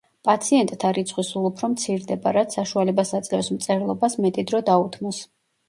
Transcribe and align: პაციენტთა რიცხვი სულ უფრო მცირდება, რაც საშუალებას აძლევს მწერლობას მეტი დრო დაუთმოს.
პაციენტთა 0.27 0.91
რიცხვი 0.97 1.25
სულ 1.27 1.45
უფრო 1.49 1.69
მცირდება, 1.75 2.33
რაც 2.39 2.57
საშუალებას 2.59 3.15
აძლევს 3.21 3.53
მწერლობას 3.61 4.21
მეტი 4.27 4.51
დრო 4.51 4.67
დაუთმოს. 4.75 5.25